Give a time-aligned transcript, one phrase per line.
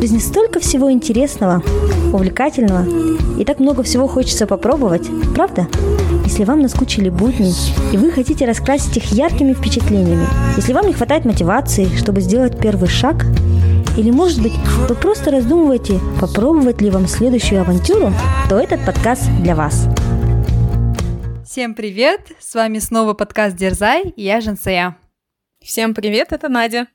[0.00, 1.62] В жизни столько всего интересного,
[2.14, 2.86] увлекательного,
[3.38, 5.68] и так много всего хочется попробовать, правда?
[6.24, 7.52] Если вам наскучили будни,
[7.92, 10.26] и вы хотите раскрасить их яркими впечатлениями,
[10.56, 13.26] если вам не хватает мотивации, чтобы сделать первый шаг,
[13.98, 14.54] или, может быть,
[14.88, 18.10] вы просто раздумываете, попробовать ли вам следующую авантюру,
[18.48, 19.86] то этот подкаст для вас.
[21.44, 22.22] Всем привет!
[22.40, 24.96] С вами снова подкаст Дерзай и я Жансая.
[25.62, 26.86] Всем привет, это Надя.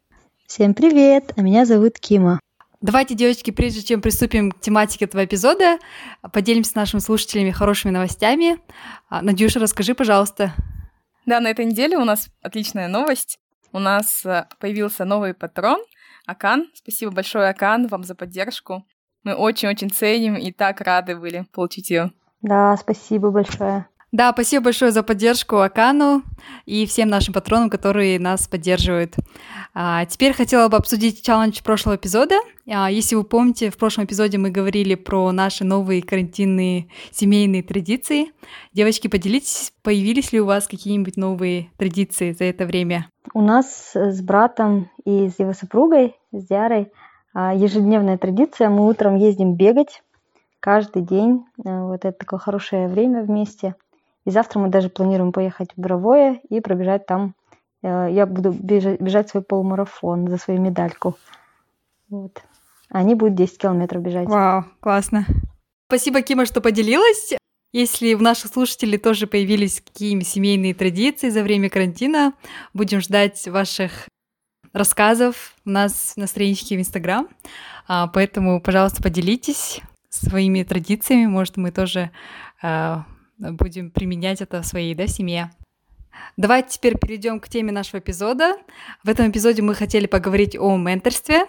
[0.48, 2.40] Всем привет, а меня зовут Кима.
[2.82, 5.80] Давайте, девочки, прежде чем приступим к тематике этого эпизода,
[6.34, 8.60] поделимся с нашими слушателями хорошими новостями.
[9.10, 10.54] А, Надюша, расскажи, пожалуйста.
[11.26, 13.40] Да, на этой неделе у нас отличная новость.
[13.72, 15.80] У нас э, появился новый патрон,
[16.26, 16.70] Акан.
[16.74, 18.86] Спасибо большое, Акан, вам за поддержку.
[19.24, 22.12] Мы очень-очень ценим и так рады были получить ее.
[22.42, 23.88] Да, спасибо большое.
[24.16, 26.24] Да, спасибо большое за поддержку Акану
[26.66, 29.16] и всем нашим патронам, которые нас поддерживают.
[29.74, 32.36] А, теперь хотела бы обсудить челлендж прошлого эпизода.
[32.66, 38.32] А, если вы помните, в прошлом эпизоде мы говорили про наши новые карантинные семейные традиции.
[38.72, 43.10] Девочки, поделитесь, появились ли у вас какие-нибудь новые традиции за это время?
[43.34, 46.90] У нас с братом и с его супругой, с Диарой,
[47.34, 48.70] а, ежедневная традиция.
[48.70, 50.04] Мы утром ездим бегать
[50.62, 51.46] каждый день.
[51.66, 53.76] А, вот это такое хорошее время вместе.
[54.26, 57.36] И завтра мы даже планируем поехать в Боровое и пробежать там.
[57.84, 61.16] Э, я буду бежать, бежать свой полумарафон за свою медальку.
[62.10, 62.42] Вот.
[62.90, 64.28] Они будут 10 километров бежать.
[64.28, 65.26] Вау, классно.
[65.88, 67.34] Спасибо, Кима, что поделилась.
[67.72, 72.34] Если у наших слушателей тоже появились какие-нибудь семейные традиции за время карантина,
[72.74, 74.08] будем ждать ваших
[74.72, 77.28] рассказов у нас на страничке в Инстаграм.
[77.88, 81.26] А, поэтому, пожалуйста, поделитесь своими традициями.
[81.26, 82.12] Может, мы тоже
[82.62, 83.06] а,
[83.38, 85.52] будем применять это в своей да, семье.
[86.38, 88.58] Давайте теперь перейдем к теме нашего эпизода.
[89.04, 91.46] В этом эпизоде мы хотели поговорить о менторстве.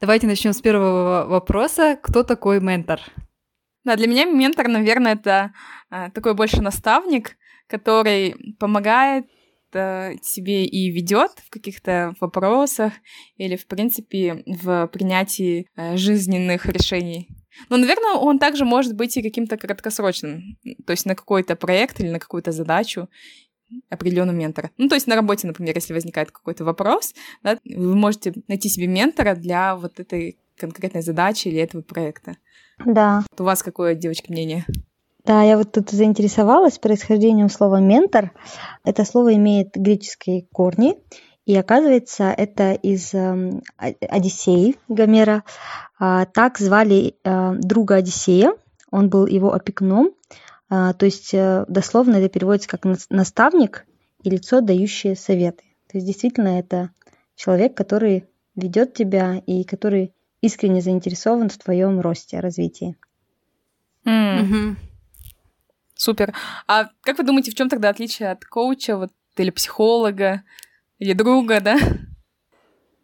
[0.00, 1.98] Давайте начнем с первого вопроса.
[2.02, 3.00] Кто такой ментор?
[3.84, 5.52] Да, для меня ментор, наверное, это
[5.90, 7.36] э, такой больше наставник,
[7.68, 9.26] который помогает
[9.72, 12.92] э, тебе и ведет в каких-то вопросах
[13.36, 17.28] или, в принципе, в принятии э, жизненных решений.
[17.68, 22.08] Но, наверное, он также может быть и каким-то краткосрочным, то есть на какой-то проект или
[22.08, 23.08] на какую-то задачу
[23.90, 24.70] определенного ментора.
[24.78, 28.86] Ну, то есть на работе, например, если возникает какой-то вопрос, да, вы можете найти себе
[28.86, 32.36] ментора для вот этой конкретной задачи или этого проекта.
[32.84, 33.24] Да.
[33.30, 34.64] Вот у вас какое, девочки, мнение?
[35.24, 38.32] Да, я вот тут заинтересовалась происхождением слова «ментор».
[38.84, 40.96] Это слово имеет греческие корни,
[41.44, 45.44] и оказывается, это из э, Одиссеи Гомера.
[45.98, 48.52] А, так звали э, друга Одиссея,
[48.90, 50.10] он был его опекуном.
[50.70, 53.84] А, то есть э, дословно это переводится как наставник
[54.22, 55.64] и лицо, дающее советы.
[55.90, 56.90] То есть действительно это
[57.34, 62.96] человек, который ведет тебя и который искренне заинтересован в твоем росте, развитии.
[64.04, 64.42] Mm.
[64.42, 64.76] Mm-hmm.
[65.94, 66.34] Супер.
[66.68, 70.44] А как вы думаете, в чем тогда отличие от коуча вот, или психолога?
[70.98, 71.76] Или друга, да?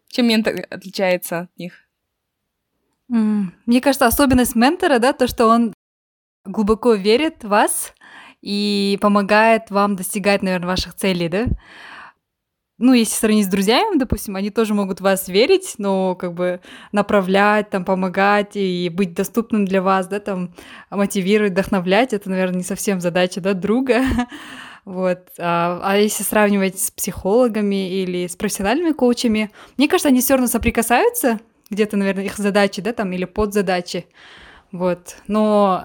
[0.09, 1.84] Чем ментор отличается от них?
[3.09, 5.73] Мне кажется, особенность ментора, да, то, что он
[6.45, 7.93] глубоко верит в вас
[8.41, 11.47] и помогает вам достигать, наверное, ваших целей, да?
[12.79, 16.61] Ну, если сравнить с друзьями, допустим, они тоже могут в вас верить, но как бы
[16.91, 20.55] направлять, там, помогать и быть доступным для вас, да, там,
[20.91, 24.03] мотивировать, вдохновлять, это, наверное, не совсем задача, да, друга.
[24.85, 25.31] Вот.
[25.39, 30.47] А, а если сравнивать с психологами или с профессиональными коучами, мне кажется, они все равно
[30.47, 31.41] соприкасаются,
[31.71, 34.07] где-то, наверное, их задачи, да, там, или подзадачи.
[34.73, 35.17] Вот.
[35.27, 35.85] Но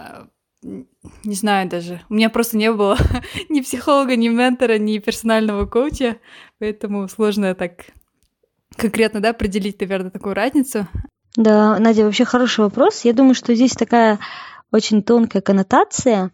[0.62, 2.02] не знаю даже.
[2.10, 2.98] У меня просто не было
[3.50, 6.18] ни психолога, ни ментора, ни персонального коуча,
[6.60, 7.86] поэтому сложно так
[8.76, 10.88] конкретно, да, определить, наверное, такую разницу.
[11.36, 13.06] Да, Надя, вообще хороший вопрос.
[13.06, 14.20] Я думаю, что здесь такая
[14.72, 16.32] очень тонкая коннотация.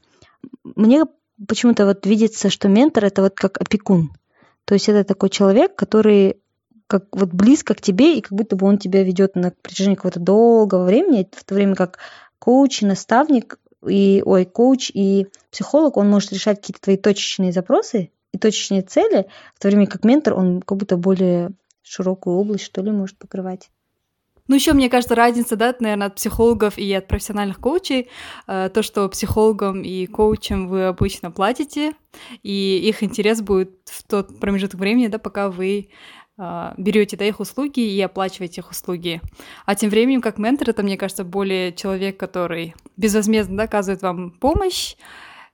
[0.64, 1.04] Мне
[1.48, 4.12] почему-то вот видится, что ментор это вот как опекун.
[4.66, 6.38] То есть это такой человек, который
[6.88, 10.20] как вот близко к тебе, и как будто бы он тебя ведет на протяжении какого-то
[10.20, 12.00] долгого времени, в то время как
[12.40, 18.12] коуч и наставник, и, ой, коуч и психолог, он может решать какие-то твои точечные запросы
[18.32, 21.52] и точечные цели, в то время как ментор, он как будто более
[21.84, 23.70] широкую область, что ли, может покрывать.
[24.48, 28.10] Ну, еще, мне кажется, разница, да, наверное, от психологов и от профессиональных коучей,
[28.48, 31.94] э, то, что психологам и коучам вы обычно платите,
[32.44, 35.90] и их интерес будет в тот промежуток времени, да, пока вы
[36.38, 39.22] берете да, их услуги и оплачиваете их услуги.
[39.66, 44.32] А тем временем, как ментор, это, мне кажется, более человек, который безвозмездно да, оказывает вам
[44.32, 44.96] помощь,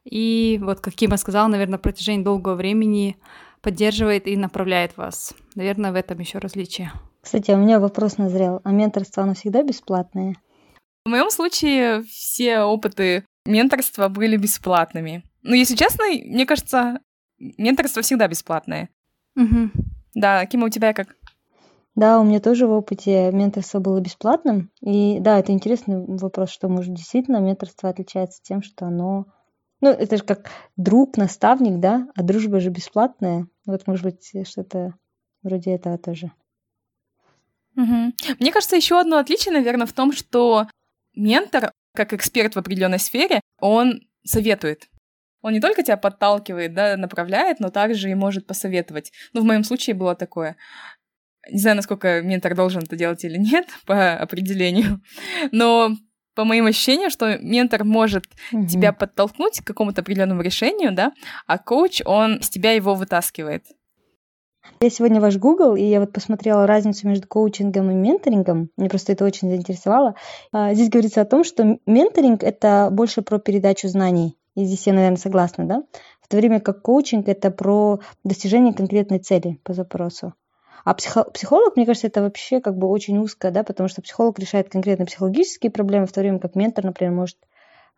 [0.03, 3.17] и вот, как Кима сказала, наверное, на протяжении долгого времени
[3.61, 5.35] поддерживает и направляет вас.
[5.55, 6.91] Наверное, в этом еще различие.
[7.21, 8.61] Кстати, у меня вопрос назрел.
[8.63, 10.35] А менторство, оно всегда бесплатное?
[11.05, 15.23] В моем случае все опыты менторства были бесплатными.
[15.43, 16.99] Но, если честно, мне кажется,
[17.37, 18.89] менторство всегда бесплатное.
[19.35, 19.69] Угу.
[20.13, 21.15] Да, Кима, у тебя как?
[21.95, 24.71] Да, у меня тоже в опыте менторство было бесплатным.
[24.81, 29.25] И да, это интересный вопрос, что, может, действительно менторство отличается тем, что оно...
[29.81, 33.47] Ну, это же как друг, наставник, да, а дружба же бесплатная.
[33.65, 34.93] Вот, может быть, что-то
[35.43, 36.31] вроде этого тоже.
[37.75, 38.13] Угу.
[38.39, 40.67] Мне кажется, еще одно отличие, наверное, в том, что
[41.15, 44.87] ментор, как эксперт в определенной сфере, он советует.
[45.41, 49.11] Он не только тебя подталкивает, да, направляет, но также и может посоветовать.
[49.33, 50.55] Ну, в моем случае было такое.
[51.49, 55.01] Не знаю, насколько ментор должен это делать или нет по определению,
[55.51, 55.91] но
[56.35, 58.65] по моим ощущениям, что ментор может угу.
[58.65, 61.11] тебя подтолкнуть к какому-то определенному решению, да,
[61.45, 63.65] а коуч, он с тебя его вытаскивает.
[64.79, 68.69] Я сегодня ваш Google, и я вот посмотрела разницу между коучингом и менторингом.
[68.77, 70.15] Мне просто это очень заинтересовало.
[70.51, 74.37] А, здесь говорится о том, что менторинг— это больше про передачу знаний.
[74.55, 75.83] И здесь я, наверное, согласна, да?
[76.21, 80.33] В то время как коучинг— это про достижение конкретной цели по запросу.
[80.83, 84.69] А психолог, мне кажется, это вообще как бы очень узко, да, потому что психолог решает
[84.69, 87.37] конкретно психологические проблемы, в то время как ментор, например, может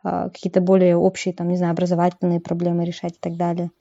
[0.03, 3.71] а, какие-то более общие, там, не знаю, образовательные проблемы решать и так далее.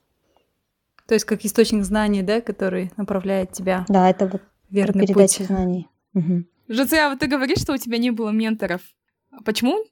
[1.08, 3.84] То есть как источник знаний, да, который направляет тебя.
[3.88, 5.46] Да, это вот верный передача путь.
[5.48, 5.88] знаний.
[6.14, 6.44] Угу.
[6.68, 8.82] Жуция, вот ты говоришь, что у тебя не было менторов.
[9.44, 9.84] Почему?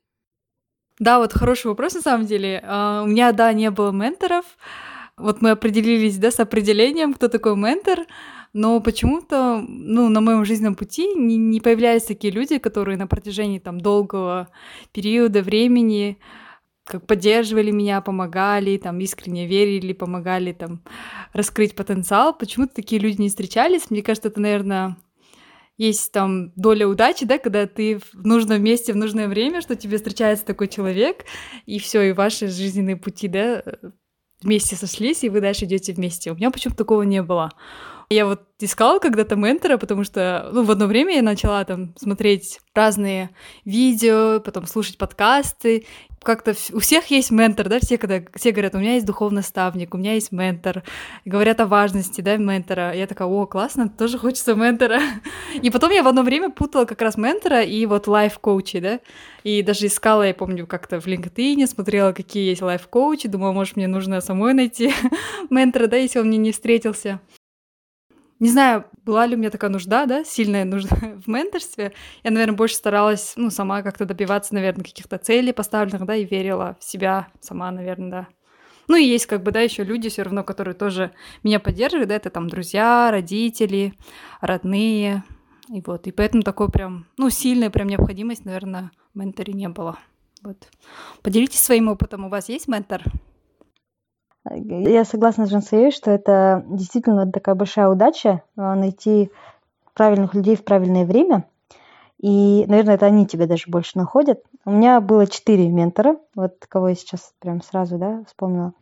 [1.01, 2.63] Да, вот хороший вопрос на самом деле.
[2.65, 4.45] Uh, у меня, да, не было менторов.
[5.17, 8.07] Вот мы определились, да, с определением, кто такой ментор
[8.53, 13.59] но почему-то, ну, на моем жизненном пути не, не появлялись такие люди, которые на протяжении
[13.59, 14.49] там долгого
[14.93, 16.19] периода времени
[16.85, 20.81] как поддерживали меня, помогали, там искренне верили, помогали там
[21.33, 22.37] раскрыть потенциал.
[22.37, 23.91] Почему-то такие люди не встречались.
[23.91, 24.97] Мне кажется, это, наверное,
[25.81, 29.97] есть там доля удачи, да, когда ты в нужном месте в нужное время, что тебе
[29.97, 31.25] встречается такой человек,
[31.65, 33.63] и все, и ваши жизненные пути, да,
[34.43, 36.33] вместе сошлись, и вы дальше идете вместе.
[36.33, 37.51] У меня почему-то такого не было.
[38.13, 42.59] Я вот искала когда-то ментора, потому что, ну, в одно время я начала там смотреть
[42.75, 43.31] разные
[43.65, 45.87] видео, потом слушать подкасты.
[46.21, 49.95] Как-то у всех есть ментор, да, все, когда все говорят, у меня есть духовный наставник,
[49.95, 50.83] у меня есть ментор,
[51.25, 52.93] говорят о важности, да, ментора.
[52.97, 55.01] Я такая, о, классно, тоже хочется ментора.
[55.63, 59.01] И потом я в одно время путала как раз ментора и вот лайф-коучи, да,
[59.45, 63.87] и даже искала, я помню, как-то в LinkedIn, смотрела, какие есть лайф-коучи, думала, может, мне
[63.87, 64.93] нужно самой найти
[65.49, 67.21] ментора, да, если он мне не встретился.
[68.41, 71.93] Не знаю, была ли у меня такая нужда, да, сильная нужда в менторстве.
[72.25, 76.77] Я, наверное, больше старалась, ну, сама как-то добиваться, наверное, каких-то целей поставленных, да, и верила
[76.81, 78.29] в себя сама, наверное, да.
[78.89, 81.13] Ну и есть как бы, да, еще люди все равно, которые тоже
[81.45, 83.95] меня поддерживают, да, это там друзья, родители,
[84.41, 85.23] родные,
[85.69, 89.99] и вот, и поэтому такой прям, ну, сильная прям необходимость, наверное, в менторе не было.
[90.43, 90.69] Вот.
[91.23, 93.05] Поделитесь своим опытом, у вас есть ментор?
[94.49, 99.31] Я согласна с Жансеей, что это действительно такая большая удача а, найти
[99.95, 101.45] правильных людей в правильное время.
[102.21, 104.43] И, наверное, это они тебя даже больше находят.
[104.65, 108.73] У меня было четыре ментора, вот кого я сейчас прям сразу да, вспомнила.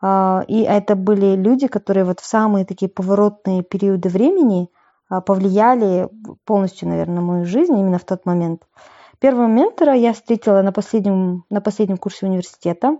[0.00, 4.68] А, и это были люди, которые вот в самые такие поворотные периоды времени
[5.08, 6.08] а, повлияли
[6.44, 8.62] полностью, наверное, на мою жизнь именно в тот момент.
[9.20, 12.98] Первого ментора я встретила на последнем, на последнем курсе университета.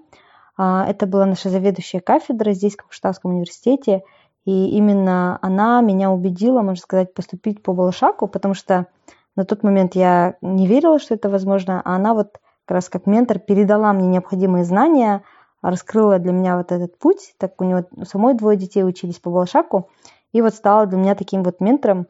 [0.65, 4.05] А, это была наша заведующая кафедра здесь, в Кавштавском университете.
[4.45, 8.87] И именно она меня убедила, можно сказать, поступить по Балашаку, потому что
[9.35, 13.07] на тот момент я не верила, что это возможно, а она вот как раз как
[13.07, 15.25] ментор передала мне необходимые знания,
[15.63, 17.35] раскрыла для меня вот этот путь.
[17.39, 19.91] Так у нее у самой двое детей учились по Балашаку,
[20.31, 22.07] и вот стала для меня таким вот ментором.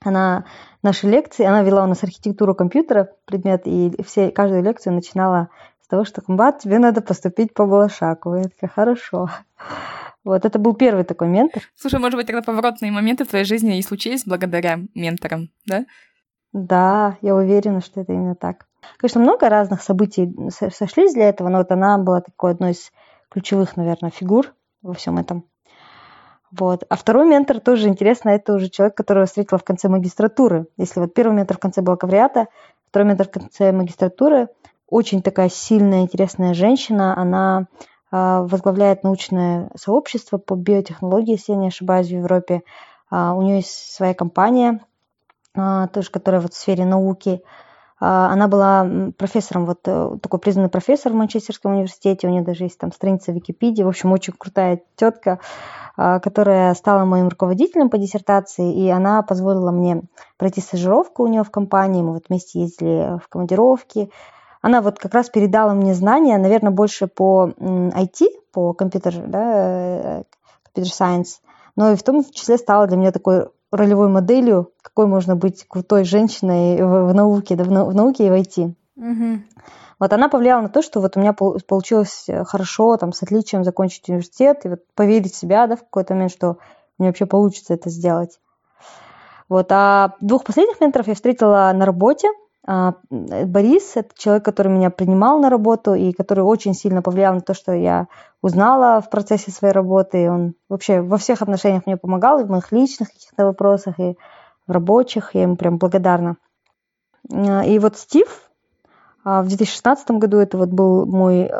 [0.00, 0.46] Она
[0.82, 5.50] наши лекции, она вела у нас архитектуру компьютера предмет, и все, каждую лекцию начинала
[5.84, 8.34] с того, что комбат, тебе надо поступить по Балашаку.
[8.34, 9.28] Я такая, хорошо.
[10.24, 11.62] Вот, это был первый такой ментор.
[11.76, 15.84] Слушай, может быть, тогда поворотные моменты в твоей жизни и случились благодаря менторам, да?
[16.54, 18.64] Да, я уверена, что это именно так.
[18.96, 22.90] Конечно, много разных событий сошлись для этого, но вот она была такой одной из
[23.28, 25.44] ключевых, наверное, фигур во всем этом.
[26.50, 26.84] Вот.
[26.88, 30.68] А второй ментор тоже интересно, это уже человек, которого встретила в конце магистратуры.
[30.78, 32.46] Если вот первый ментор в конце бакалавриата,
[32.88, 34.48] второй ментор в конце магистратуры–
[34.88, 37.16] очень такая сильная, интересная женщина.
[37.18, 37.66] Она
[38.10, 42.62] а, возглавляет научное сообщество по биотехнологии, если я не ошибаюсь, в Европе.
[43.10, 44.84] А, у нее есть своя компания,
[45.56, 47.42] а, тоже, которая вот в сфере науки.
[48.00, 48.86] Она была
[49.16, 53.30] профессором, вот э, такой признанный профессор в Манчестерском университете, у нее даже есть там страница
[53.30, 55.38] в Википедии, в общем, очень крутая тетка,
[55.96, 60.02] которая стала моим руководителем по диссертации, и она позволила мне
[60.36, 64.10] пройти стажировку у нее в компании, мы вот вместе ездили в командировки.
[64.64, 70.24] Она вот как раз передала мне знания, наверное, больше по IT, по компьютер, да,
[70.62, 71.42] компьютер science,
[71.76, 76.04] но и в том числе стала для меня такой ролевой моделью, какой можно быть крутой
[76.04, 78.72] женщиной в, в науке, да, в, в науке и в IT.
[78.96, 79.42] Угу.
[80.00, 83.64] Вот она повлияла на то, что вот у меня получилось э, хорошо, там, с отличием
[83.64, 86.56] закончить университет и вот поверить в себя, да, в какой-то момент, что
[86.98, 88.40] у меня вообще получится это сделать.
[89.50, 92.28] Вот, а двух последних менторов я встретила на работе.
[92.66, 97.42] А, Борис– это человек, который меня принимал на работу и который очень сильно повлиял на
[97.42, 98.06] то, что я
[98.40, 100.30] узнала в процессе своей работы.
[100.30, 104.16] Он вообще во всех отношениях мне помогал, и в моих личных каких-то вопросах, и
[104.66, 105.34] в рабочих.
[105.34, 106.36] Я ему прям благодарна.
[107.30, 108.50] А, и вот Стив,
[109.24, 111.50] а, в 2016 году это вот был мой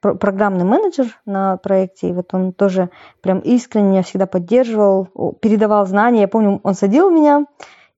[0.00, 2.90] программный менеджер на проекте, и вот он тоже
[3.20, 5.04] прям искренне меня всегда поддерживал,
[5.40, 6.22] передавал знания.
[6.22, 7.46] Я помню, он садил меня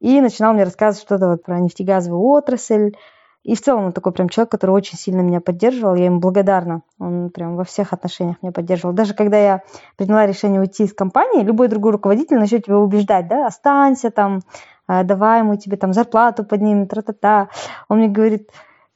[0.03, 2.93] и начинал мне рассказывать что-то вот про нефтегазовую отрасль.
[3.45, 5.95] И в целом он такой прям человек, который очень сильно меня поддерживал.
[5.95, 6.83] Я ему благодарна.
[6.99, 8.95] Он прям во всех отношениях меня поддерживал.
[8.95, 9.63] Даже когда я
[9.97, 14.41] приняла решение уйти из компании, любой другой руководитель начнет тебя убеждать, да, останься там,
[14.89, 17.49] э, давай мы тебе там зарплату поднимем, тра-та-та.
[17.89, 18.51] Он мне говорит,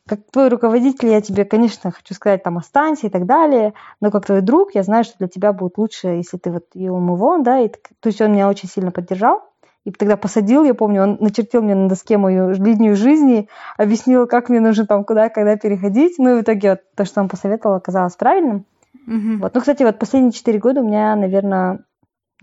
[0.09, 4.27] как твой руководитель, я тебе, конечно, хочу сказать, там, останься и так далее, но как
[4.27, 7.61] твой друг, я знаю, что для тебя будет лучше, если ты вот и move да,
[7.61, 9.43] и, то есть он меня очень сильно поддержал,
[9.87, 14.49] и тогда посадил, я помню, он начертил мне на доске мою линию жизни, объяснил, как
[14.49, 17.77] мне нужно там куда, когда переходить, ну и в итоге вот то, что он посоветовал,
[17.77, 18.67] оказалось правильным.
[19.09, 19.37] Mm-hmm.
[19.39, 19.55] Вот.
[19.55, 21.85] Ну, кстати, вот последние четыре года у меня, наверное,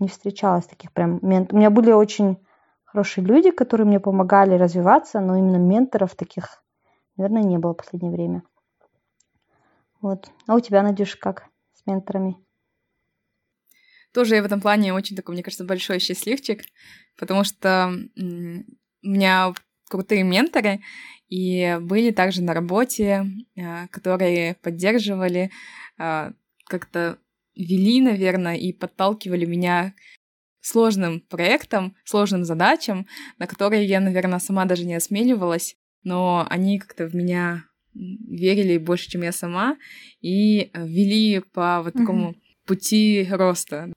[0.00, 1.54] не встречалось таких прям ментов.
[1.54, 2.38] У меня были очень
[2.84, 6.64] хорошие люди, которые мне помогали развиваться, но именно менторов таких
[7.16, 8.42] наверное, не было в последнее время.
[10.00, 10.30] Вот.
[10.46, 12.36] А у тебя, Надюш, как с менторами?
[14.14, 16.62] Тоже я в этом плане очень такой, мне кажется, большой счастливчик,
[17.18, 19.52] потому что у меня
[19.90, 20.80] крутые менторы,
[21.28, 23.26] и были также на работе,
[23.58, 25.50] а, которые поддерживали,
[25.98, 26.32] а,
[26.66, 27.18] как-то
[27.54, 29.94] вели, наверное, и подталкивали меня
[30.60, 33.06] сложным проектам, сложным задачам,
[33.38, 39.10] на которые я, наверное, сама даже не осмеливалась но они как-то в меня верили больше,
[39.10, 39.76] чем я сама,
[40.20, 42.66] и э, вели по вот такому mm-hmm.
[42.66, 43.92] пути роста.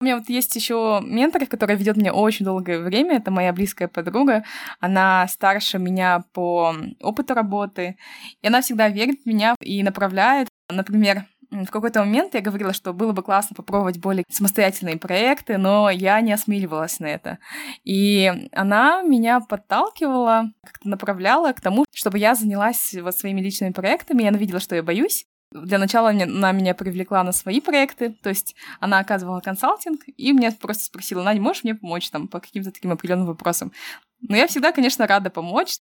[0.00, 3.16] У меня вот есть еще ментор, который ведет меня очень долгое время.
[3.16, 4.44] Это моя близкая подруга.
[4.80, 7.96] Она старше меня по опыту работы.
[8.42, 10.48] И она всегда верит в меня и направляет.
[10.68, 15.88] Например, в какой-то момент я говорила, что было бы классно попробовать более самостоятельные проекты, но
[15.88, 17.38] я не осмеливалась на это.
[17.84, 24.26] И она меня подталкивала, как-то направляла к тому, чтобы я занялась вот своими личными проектами.
[24.26, 25.26] Она видела, что я боюсь.
[25.54, 30.50] Для начала она меня привлекла на свои проекты, то есть она оказывала консалтинг, и меня
[30.50, 33.72] просто спросила, Надя, можешь мне помочь там по каким-то таким определенным вопросам?
[34.20, 35.78] Но я всегда, конечно, рада помочь.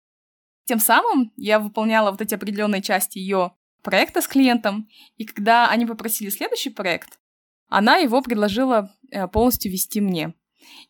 [0.66, 3.52] Тем самым я выполняла вот эти определенные части ее
[3.84, 7.20] проекта с клиентом, и когда они попросили следующий проект,
[7.68, 10.34] она его предложила э, полностью вести мне.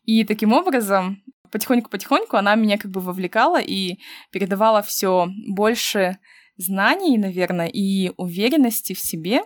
[0.04, 3.98] И таким образом, потихоньку-потихоньку она меня как бы вовлекала и
[4.30, 6.18] передавала все больше
[6.58, 9.40] знаний, наверное, и уверенности в себе,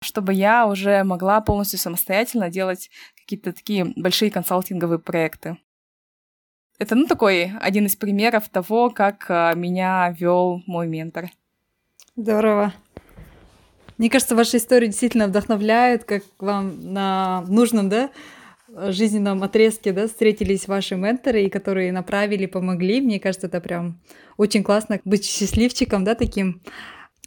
[0.00, 5.58] чтобы я уже могла полностью самостоятельно делать какие-то такие большие консалтинговые проекты.
[6.78, 11.30] Это, ну, такой один из примеров того, как э, меня вел мой ментор.
[12.16, 12.72] Здорово.
[13.96, 18.10] Мне кажется, ваша история действительно вдохновляет, как вам на нужном, да,
[18.76, 23.00] жизненном отрезке, да, встретились ваши менторы, и которые направили, помогли.
[23.00, 24.00] Мне кажется, это прям
[24.36, 26.62] очень классно быть счастливчиком, да, таким,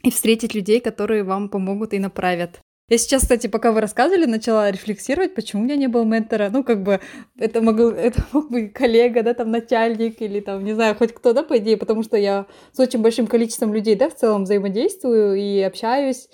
[0.04, 2.60] и встретить людей, которые вам помогут и направят.
[2.90, 6.50] Я сейчас, кстати, пока вы рассказывали, начала рефлексировать, почему у меня не было ментора.
[6.50, 7.02] Ну, как бы,
[7.38, 11.34] это, мог, это мог быть коллега, да, там, начальник или там, не знаю, хоть кто,
[11.34, 15.36] да, по идее, потому что я с очень большим количеством людей, да, в целом взаимодействую
[15.36, 16.30] и общаюсь.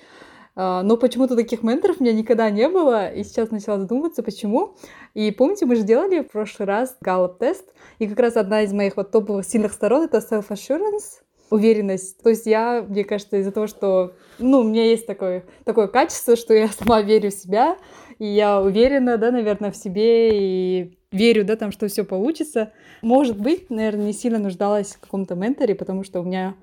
[0.55, 4.75] А, но почему-то таких менторов у меня никогда не было, и сейчас начала задумываться, почему.
[5.13, 8.97] И помните, мы же делали в прошлый раз Gallup-тест, и как раз одна из моих
[8.97, 12.21] вот топовых сильных сторон— это self-assurance, уверенность.
[12.21, 16.35] То есть я, мне кажется, из-за того, что, ну, у меня есть такое, такое качество,
[16.35, 17.77] что я сама верю в себя,
[18.19, 22.73] и я уверена, да, наверное, в себе, и верю, да, там, что все получится.
[23.01, 26.55] Может быть, наверное, не сильно нуждалась в каком-то менторе, потому что у меня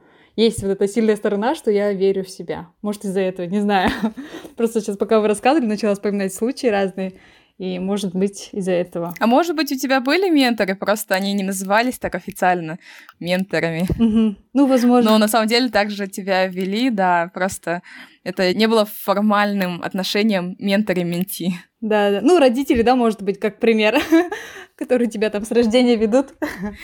[0.45, 2.69] есть вот эта сильная сторона, что я верю в себя.
[2.83, 3.91] Может, из-за этого, не знаю.
[4.57, 7.15] Просто сейчас, пока вы рассказывали, начала вспоминать случаи разные.
[7.61, 9.15] И может быть из-за этого.
[9.21, 12.79] А может быть у тебя были менторы, просто они не назывались так официально
[13.21, 13.83] менторами.
[13.83, 14.37] Угу.
[14.55, 15.11] Ну, возможно.
[15.11, 17.83] Но на самом деле также тебя вели, да, просто
[18.25, 21.53] это не было формальным отношением ментор-менти.
[21.83, 22.21] Да, да.
[22.23, 24.01] Ну, родители, да, может быть, как пример,
[24.75, 26.29] которые тебя там с рождения ведут.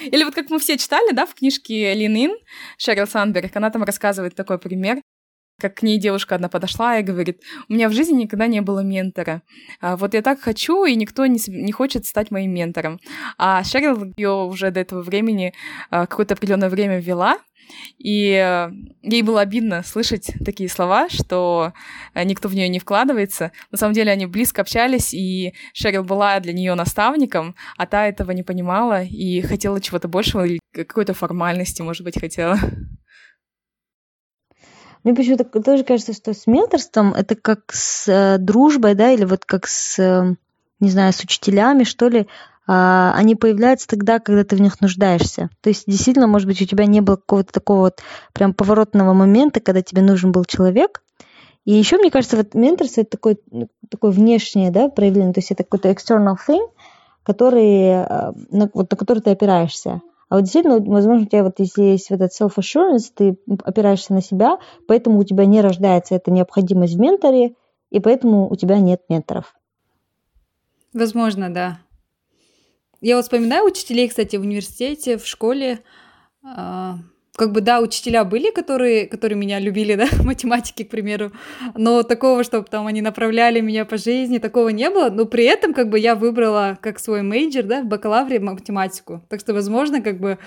[0.03, 2.37] Или вот как мы все читали, да, в книжке Лин
[2.77, 5.01] Шерил Сандберг, она там рассказывает такой пример
[5.59, 8.81] как к ней девушка одна подошла и говорит, у меня в жизни никогда не было
[8.81, 9.43] ментора.
[9.81, 13.01] А вот я так хочу, и никто не, не хочет стать моим ментором.
[13.39, 15.55] А Шерил ее уже до этого времени
[15.91, 17.39] а, какое-то определенное время вела,
[17.99, 18.71] и э,
[19.03, 21.73] ей было обидно слышать такие слова, что
[22.15, 23.53] э, никто в нее не вкладывается.
[23.71, 28.31] На самом деле они близко общались, и Шерил была для нее наставником, а та этого
[28.33, 32.59] не понимала и хотела чего-то большего или какой-то формальности, может быть, хотела.
[35.07, 39.45] Мне почему-то тоже кажется, что с менторством это как с э, дружбой, да, или вот
[39.45, 40.35] как с, э,
[40.81, 42.27] не знаю, с учителями, что ли, э,
[42.67, 45.49] они появляются тогда, когда ты в них нуждаешься.
[45.61, 48.01] То есть действительно, может быть, у тебя не было какого-то такого вот
[48.33, 51.05] прям поворотного момента, когда тебе нужен был человек.
[51.65, 55.53] И еще, мне кажется, вот менторство это такое, ну, такое внешнее да, проявление, то есть
[55.53, 56.67] это какой-то external thing,
[57.23, 60.01] который, э, на, вот, на который ты опираешься.
[60.29, 64.21] А вот действительно, возможно, у тебя вот если есть вот этот self-assurance, ты опираешься на
[64.21, 67.55] себя, поэтому у тебя не рождается эта необходимость в менторе,
[67.91, 69.55] и поэтому у тебя нет менторов.
[70.93, 71.79] Возможно, да.
[73.01, 75.81] Я вот вспоминаю учителей, кстати, в университете, в школе.
[77.37, 81.33] Как бы, да, учителя были, которые, которые меня любили, да, математики, к примеру,
[81.75, 85.75] но такого, чтобы там они направляли меня по жизни, такого не было, но при этом,
[85.75, 90.19] как бы, я выбрала как свой major, да, в бакалавре математику, так что, возможно, как
[90.19, 90.39] бы,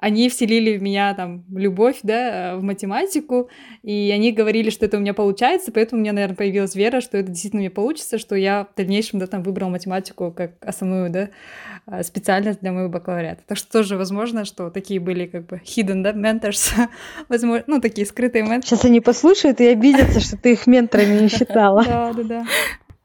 [0.00, 3.50] они вселили в меня там любовь, да, в математику,
[3.82, 7.18] и они говорили, что это у меня получается, поэтому у меня, наверное, появилась вера, что
[7.18, 11.10] это действительно у меня получится, что я в дальнейшем, да, там выбрала математику как основную,
[11.10, 11.28] да,
[11.86, 13.42] а, специальность для моего бакалавриата.
[13.46, 16.72] Так что тоже возможно, что такие были как бы hidden, да, mentors,
[17.28, 18.62] возможно, ну, такие скрытые менторы.
[18.62, 21.84] Сейчас они послушают и обидятся, что ты их менторами не считала.
[21.84, 22.46] Да, да, да.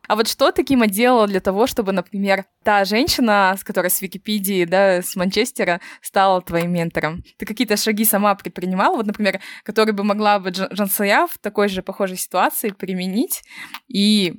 [0.08, 4.66] А вот что Такима делала для того, чтобы, например, та женщина, с которой с Википедии,
[4.66, 7.24] да, с Манчестера, стала твоим ментором?
[7.38, 11.82] Ты какие-то шаги сама предпринимала, вот, например, которые бы могла бы Жансая в такой же
[11.82, 13.44] похожей ситуации применить
[13.88, 14.36] и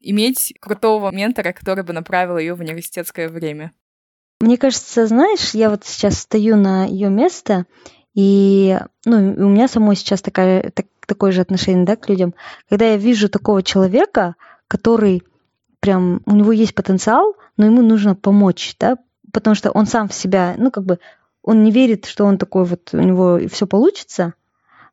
[0.00, 3.72] иметь крутого ментора, который бы направил ее в университетское время?
[4.40, 7.66] Мне кажется, знаешь, я вот сейчас стою на ее место,
[8.14, 12.34] и ну, у меня самой сейчас такая, так, такое же отношение да, к людям.
[12.68, 14.36] Когда я вижу такого человека,
[14.68, 15.22] который
[15.80, 18.98] прям, у него есть потенциал, но ему нужно помочь, да,
[19.32, 20.98] потому что он сам в себя, ну, как бы,
[21.42, 24.34] он не верит, что он такой вот, у него все получится,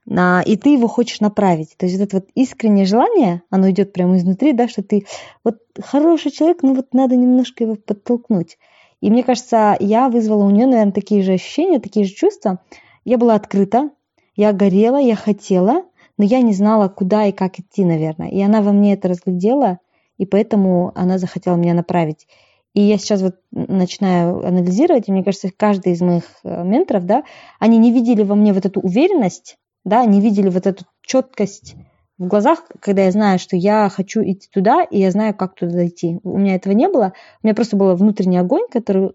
[0.09, 1.75] а, и ты его хочешь направить.
[1.77, 5.05] То есть вот это вот искреннее желание, оно идет прямо изнутри, да, что ты
[5.43, 8.57] вот хороший человек, но вот надо немножко его подтолкнуть.
[9.01, 12.59] И мне кажется, я вызвала у нее, наверное, такие же ощущения, такие же чувства.
[13.03, 13.89] Я была открыта,
[14.35, 15.83] я горела, я хотела,
[16.17, 18.29] но я не знала, куда и как идти, наверное.
[18.29, 19.79] И она во мне это разглядела,
[20.17, 22.27] и поэтому она захотела меня направить.
[22.73, 27.23] И я сейчас вот начинаю анализировать, и мне кажется, каждый из моих э, менторов, да,
[27.59, 31.75] они не видели во мне вот эту уверенность, да, не видели вот эту четкость
[32.17, 35.73] в глазах, когда я знаю, что я хочу идти туда, и я знаю, как туда
[35.73, 36.19] дойти.
[36.23, 37.13] У меня этого не было.
[37.41, 39.11] У меня просто был внутренний огонь, который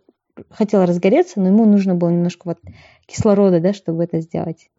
[0.50, 2.58] хотел разгореться, но ему нужно было немножко вот
[3.06, 4.70] кислорода, да, чтобы это сделать.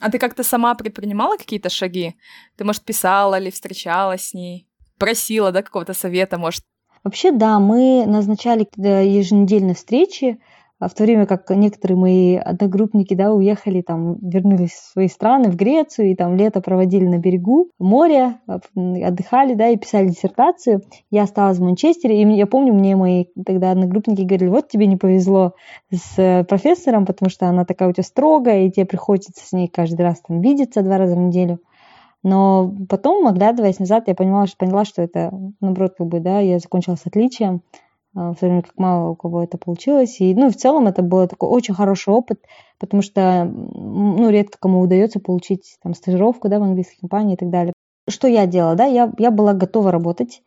[0.00, 2.16] А ты как-то сама предпринимала какие-то шаги?
[2.56, 4.66] Ты, может, писала или встречалась с ней?
[4.98, 6.64] Просила, да, какого-то совета, может?
[7.04, 10.38] Вообще, да, мы назначали еженедельные встречи,
[10.80, 15.50] а в то время как некоторые мои одногруппники, да, уехали там, вернулись в свои страны,
[15.50, 20.80] в Грецию, и там лето проводили на берегу моря, а, отдыхали, да, и писали диссертацию.
[21.10, 24.96] Я осталась в Манчестере, и я помню, мне мои тогда одногруппники говорили, вот тебе не
[24.96, 25.52] повезло
[25.92, 29.68] с э, профессором, потому что она такая у тебя строгая, и тебе приходится с ней
[29.68, 31.60] каждый раз там видеться два раза в неделю.
[32.22, 36.58] Но потом, оглядываясь назад, я поняла, что, поняла, что это, наоборот, как бы, да, я
[36.58, 37.60] закончила с отличием,
[38.12, 40.20] в то время как мало у кого это получилось.
[40.20, 42.44] И, ну, в целом это был такой очень хороший опыт,
[42.78, 47.50] потому что, ну, редко кому удается получить там стажировку, да, в английской компании и так
[47.50, 47.72] далее.
[48.08, 50.42] Что я делала, да, я, я была готова работать,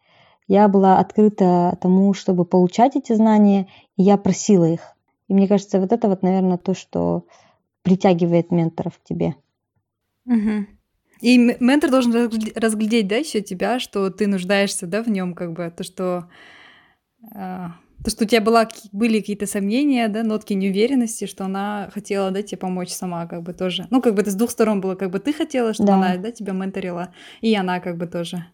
[0.47, 4.81] я была открыта тому, чтобы получать эти знания, и я просила их.
[5.29, 7.23] И мне кажется, вот это вот, наверное, то, что
[7.81, 9.35] притягивает менторов к тебе.
[10.25, 10.65] Угу.
[11.21, 15.71] И ментор должен разглядеть, да, еще тебя, что ты нуждаешься, да, в нем, как бы,
[15.75, 16.27] то, что
[17.31, 22.41] то, что у тебя была, были какие-то сомнения, да, нотки неуверенности, что она хотела, да,
[22.41, 23.87] тебе помочь сама, как бы тоже.
[23.91, 25.95] Ну, как бы это с двух сторон было, как бы ты хотела, чтобы да.
[25.95, 28.45] она, да, тебя менторила, и она как бы тоже.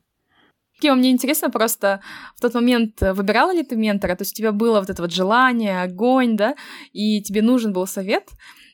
[0.79, 1.99] Кима, мне интересно просто,
[2.37, 4.15] в тот момент э, выбирала ли ты ментора?
[4.15, 6.55] То есть у тебя было вот это вот желание, огонь, да,
[6.93, 8.29] и тебе нужен был совет,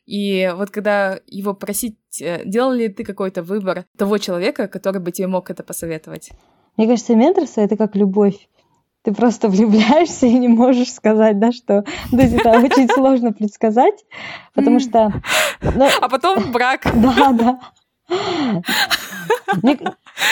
[0.06, 5.12] и вот когда его просить, э, делал ли ты какой-то выбор того человека, который бы
[5.12, 6.32] тебе мог это посоветовать?
[6.78, 8.48] Мне кажется, менторство— это как любовь.
[9.06, 11.84] Ты просто влюбляешься и не можешь сказать, да, что...
[12.10, 14.04] То есть это очень сложно предсказать,
[14.56, 15.14] потому что...
[15.62, 16.82] Ну, а потом брак.
[16.96, 17.60] Да, да.
[19.62, 19.78] Мне,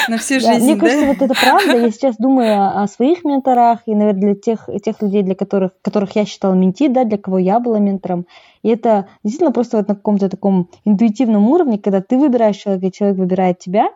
[0.08, 0.60] на всю жизнь, да?
[0.60, 1.78] Мне кажется, вот это правда.
[1.78, 6.16] Я сейчас думаю о своих менторах и, наверное, для тех, тех людей, для которых, которых
[6.16, 8.26] я считала менти, да, для кого я была ментором.
[8.64, 12.92] И это действительно просто вот на каком-то таком интуитивном уровне, когда ты выбираешь человека, и
[12.92, 13.90] человек выбирает тебя,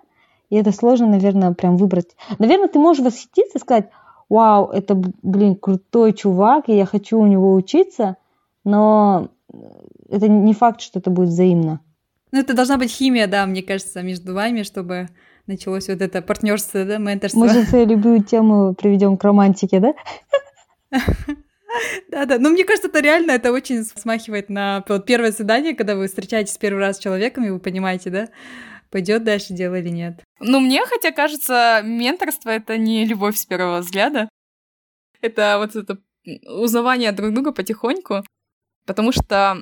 [0.49, 2.15] и это сложно, наверное, прям выбрать.
[2.37, 3.89] Наверное, ты можешь восхититься и сказать,
[4.29, 8.17] вау, это, блин, крутой чувак, и я хочу у него учиться,
[8.63, 9.29] но
[10.09, 11.81] это не факт, что это будет взаимно.
[12.31, 15.07] Ну, это должна быть химия, да, мне кажется, между вами, чтобы
[15.47, 17.39] началось вот это партнерство, да, менторство.
[17.39, 19.93] Мы же свою любую тему приведем к романтике, да?
[22.09, 26.07] Да-да, но мне кажется, это реально, это очень смахивает на вот первое свидание, когда вы
[26.07, 28.27] встречаетесь первый раз с человеком, и вы понимаете, да,
[28.97, 30.23] пойдет дальше дело или нет.
[30.39, 34.27] Ну, мне хотя кажется, менторство— это не любовь с первого взгляда.
[35.21, 35.99] Это вот это
[36.47, 38.23] узнавание друг друга потихоньку,
[38.87, 39.61] потому что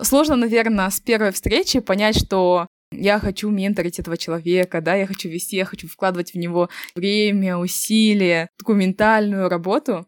[0.00, 5.28] сложно, наверное, с первой встречи понять, что я хочу менторить этого человека, да, я хочу
[5.28, 10.04] вести, я хочу вкладывать в него время, усилия, такую ментальную работу.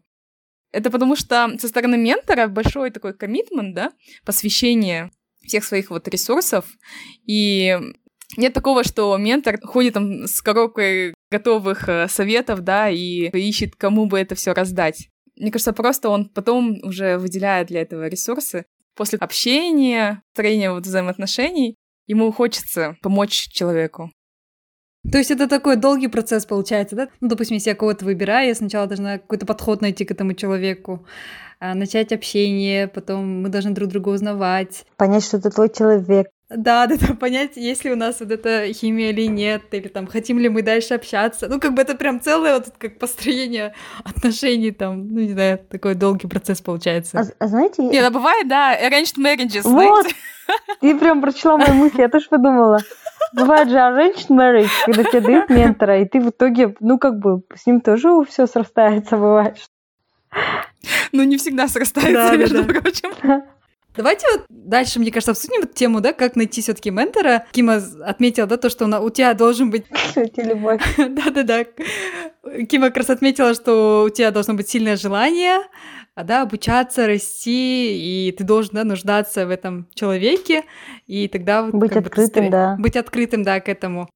[0.73, 3.93] Это потому что со стороны ментора большой такой коммитмент, да,
[4.25, 5.09] посвящение
[5.45, 6.65] всех своих вот ресурсов,
[7.25, 7.79] и
[8.37, 14.05] нет такого, что ментор ходит там с коробкой готовых э, советов, да, и ищет, кому
[14.05, 15.09] бы это все раздать.
[15.35, 18.65] Мне кажется, просто он потом уже выделяет для этого ресурсы.
[18.95, 21.75] После общения, строения вот взаимоотношений,
[22.07, 24.11] ему хочется помочь человеку.
[25.11, 27.09] То есть это такой долгий процесс получается, да?
[27.19, 31.05] Ну, допустим, если я кого-то выбираю, я сначала должна какой-то подход найти к этому человеку,
[31.59, 34.85] а, начать общение, потом мы должны друг друга узнавать.
[34.97, 36.27] Понять, что это твой человек.
[36.49, 40.07] Да, да, да, понять, есть ли у нас вот эта химия или нет, или там
[40.07, 41.47] хотим ли мы дальше общаться.
[41.47, 45.95] Ну, как бы это прям целое вот как построение отношений там, ну, не знаю, такой
[45.95, 47.19] долгий процесс получается.
[47.19, 47.83] А, а знаете...
[47.83, 50.15] Нет, а бывает, да, arranged marriages, Вот, знаете?
[50.81, 52.79] ты прям прочла мои мысли, я тоже подумала.
[53.33, 57.41] Бывает же arranged marriage, когда тебе дают ментора, и ты в итоге, ну, как бы,
[57.55, 59.57] с ним тоже все срастается, бывает.
[61.11, 62.81] Ну, не всегда срастается, да, между да, да.
[62.81, 63.43] прочим.
[63.95, 67.45] Давайте вот дальше, мне кажется, обсудим эту тему, да, как найти все таки ментора.
[67.51, 69.85] Кима отметила, да, то, что у тебя должен быть...
[70.37, 70.81] любовь.
[70.97, 71.65] Да-да-да.
[72.65, 75.59] Кима как раз отметила, что у тебя должно быть сильное желание,
[76.15, 80.63] а, да, обучаться, расти, и ты должен, да, нуждаться в этом человеке,
[81.07, 81.63] и тогда...
[81.63, 82.75] Вот, быть открытым, бы, да.
[82.79, 84.09] Быть открытым, да, к этому.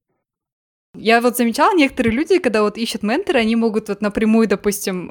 [0.96, 5.10] Я вот замечала, некоторые люди, когда вот ищут ментора, они могут вот напрямую, допустим,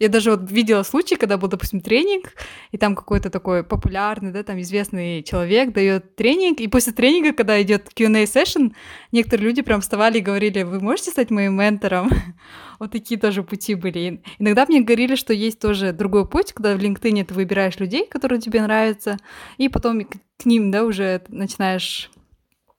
[0.00, 2.32] я даже вот видела случай, когда был, допустим, тренинг,
[2.72, 7.60] и там какой-то такой популярный, да, там известный человек дает тренинг, и после тренинга, когда
[7.62, 8.72] идет Q&A session,
[9.12, 12.10] некоторые люди прям вставали и говорили, вы можете стать моим ментором?
[12.80, 14.22] вот такие тоже пути были.
[14.38, 18.40] Иногда мне говорили, что есть тоже другой путь, когда в LinkedIn ты выбираешь людей, которые
[18.40, 19.18] тебе нравятся,
[19.58, 22.10] и потом к ним, да, уже начинаешь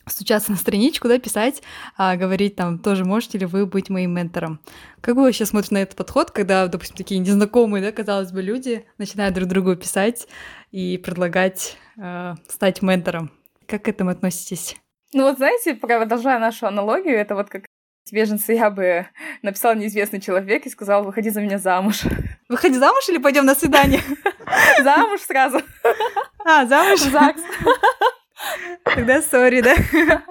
[0.05, 1.61] стучаться на страничку, да, писать,
[1.97, 4.59] а, говорить там, тоже можете ли вы быть моим ментором.
[5.01, 8.85] Как вы вообще смотрите на этот подход, когда, допустим, такие незнакомые, да, казалось бы, люди
[8.97, 10.27] начинают друг другу писать
[10.71, 13.31] и предлагать э, стать ментором?
[13.67, 14.75] Как к этому относитесь?
[15.13, 17.65] Ну вот знаете, продолжая нашу аналогию, это вот как
[18.11, 19.07] беженцы я бы
[19.41, 22.03] написал неизвестный человек и сказал, выходи за меня замуж.
[22.49, 24.01] Выходи замуж или пойдем на свидание?
[24.83, 25.61] Замуж сразу.
[26.43, 26.99] А, замуж?
[26.99, 27.41] ЗАГС.
[28.83, 29.75] Тогда сори, да?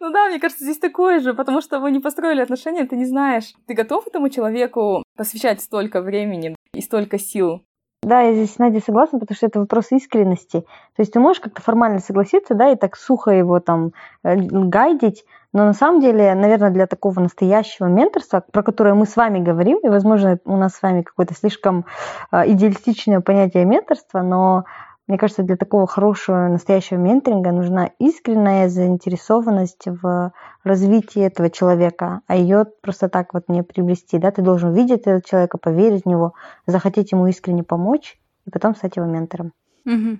[0.00, 3.04] Ну да, мне кажется, здесь такое же, потому что вы не построили отношения, ты не
[3.04, 7.64] знаешь, ты готов этому человеку посвящать столько времени и столько сил.
[8.02, 10.60] Да, я здесь с Надей согласна, потому что это вопрос искренности.
[10.60, 15.24] То есть ты можешь как-то формально согласиться, да, и так сухо его там э, гайдить,
[15.52, 19.78] но на самом деле, наверное, для такого настоящего менторства, про которое мы с вами говорим,
[19.78, 21.86] и, возможно, у нас с вами какое-то слишком
[22.30, 24.64] э, идеалистичное понятие менторства, но
[25.08, 30.32] мне кажется, для такого хорошего настоящего менторинга нужна искренняя заинтересованность в
[30.64, 34.18] развитии этого человека, а ее просто так вот не приобрести.
[34.18, 34.30] Да?
[34.30, 36.34] Ты должен увидеть этого человека, поверить в него,
[36.66, 39.52] захотеть ему искренне помочь и потом стать его ментором.
[39.86, 40.18] Угу.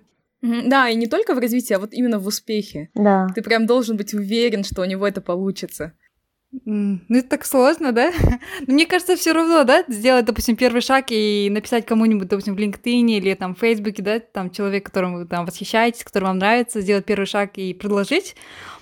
[0.66, 2.88] Да, и не только в развитии, а вот именно в успехе.
[2.94, 3.26] Да.
[3.34, 5.92] Ты прям должен быть уверен, что у него это получится.
[6.50, 8.10] Ну, это так сложно, да?
[8.66, 12.58] Но мне кажется, все равно, да, сделать, допустим, первый шаг и написать кому-нибудь, допустим, в
[12.58, 16.80] LinkedIn или там в Фейсбуке, да, там человек, которым вы там восхищаетесь, который вам нравится,
[16.80, 18.34] сделать первый шаг и предложить.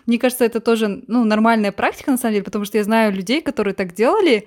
[0.06, 3.42] Мне кажется, это тоже, ну, нормальная практика, на самом деле, потому что я знаю людей,
[3.42, 4.46] которые так делали,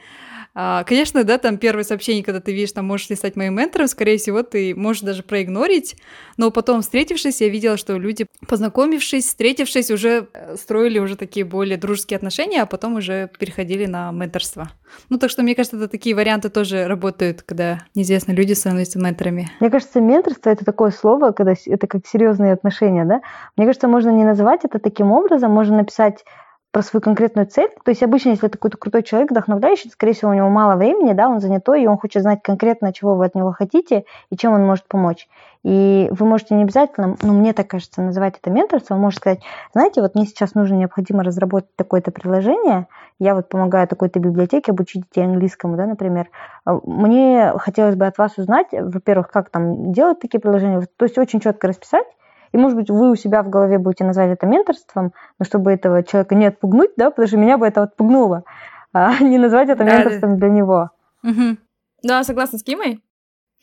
[0.86, 4.18] конечно, да, там первое сообщение, когда ты видишь, там можешь ли стать моим ментором, скорее
[4.18, 5.96] всего, ты можешь даже проигнорить,
[6.38, 11.78] но потом, встретившись, я видела, что люди, познакомившись, встретившись, уже э, строили уже такие более
[11.78, 14.70] дружеские отношения, а потом уже переходили на менторство.
[15.10, 19.50] Ну, так что, мне кажется, это такие варианты тоже работают, когда неизвестные люди становятся менторами.
[19.60, 23.22] Мне кажется, менторство— это такое слово, когда это как серьезные отношения, да?
[23.56, 26.26] Мне кажется, можно не называть это таким образом, можно написать
[26.72, 27.70] про свою конкретную цель.
[27.84, 31.14] То есть обычно, если это какой-то крутой человек, вдохновляющий, скорее всего, у него мало времени,
[31.14, 34.54] да, он занятой, и он хочет знать конкретно, чего вы от него хотите и чем
[34.54, 35.28] он может помочь.
[35.64, 39.40] И вы можете не обязательно, ну, мне так кажется, называть это менторством, вы можете сказать,
[39.74, 42.88] знаете, вот мне сейчас нужно, необходимо разработать такое-то приложение,
[43.20, 46.30] я вот помогаю такой-то библиотеке обучить детей английскому, да, например.
[46.64, 51.18] А, мне хотелось бы от вас узнать, во-первых, как там делать такие приложения, то есть
[51.18, 52.08] очень четко расписать,
[52.52, 56.04] и, может быть, вы у себя в голове будете назвать это менторством, но чтобы этого
[56.04, 58.44] человека не отпугнуть, да, потому что меня бы это отпугнуло,
[58.94, 60.38] а не назвать это да, менторством да.
[60.38, 60.90] для него.
[61.24, 61.58] Угу.
[62.04, 63.02] Да, согласна с Кимой.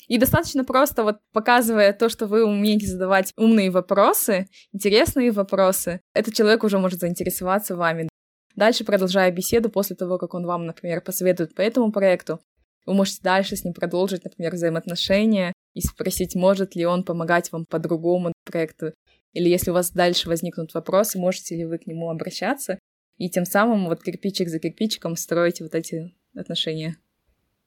[0.09, 6.35] И достаточно просто вот показывая то, что вы умеете задавать умные вопросы, интересные вопросы, этот
[6.35, 8.09] человек уже может заинтересоваться вами.
[8.55, 12.41] Дальше продолжая беседу после того, как он вам, например, посоветует по этому проекту,
[12.87, 17.67] вы можете дальше с ним продолжить, например, взаимоотношения и спросить, может ли он помогать вам
[17.67, 18.95] по другому проекту.
[19.35, 22.79] Или если у вас дальше возникнут вопросы, можете ли вы к нему обращаться.
[23.19, 26.97] И тем самым вот кирпичик за кирпичиком строите вот эти отношения.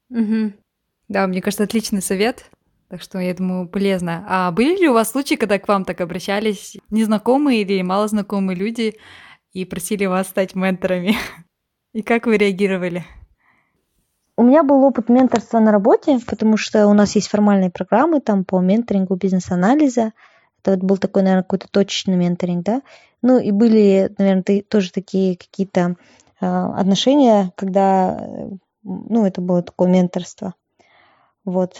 [0.09, 0.53] Угу.
[1.07, 2.49] Да, мне кажется, отличный совет.
[2.87, 4.25] Так что, я думаю, полезно.
[4.27, 8.95] А были ли у вас случаи, когда к вам так обращались незнакомые или малознакомые люди
[9.53, 11.15] и просили вас стать менторами?
[11.93, 13.05] И как вы реагировали?
[14.39, 18.45] У меня был опыт менторства на работе, потому что у нас есть формальные программы там
[18.45, 20.13] по менторингу бизнес-анализа.
[20.61, 22.81] Это вот был такой, наверное, какой-то точечный менторинг, да.
[23.21, 25.97] Ну и были, наверное, тоже такие какие-то
[26.39, 28.49] э, отношения, когда, э,
[28.83, 30.53] ну, это было такое менторство.
[31.43, 31.75] Вот.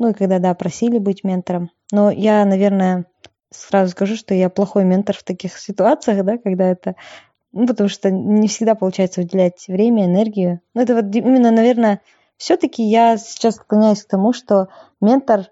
[0.00, 1.70] Ну и когда, да, просили быть ментором.
[1.92, 3.04] Но я, наверное,
[3.50, 6.96] сразу скажу, что я плохой ментор в таких ситуациях, да, когда это
[7.52, 10.60] ну, потому что не всегда получается уделять время, энергию.
[10.74, 12.00] Ну, это вот именно, наверное,
[12.36, 14.68] все-таки я сейчас склоняюсь к тому, что
[15.00, 15.46] ментор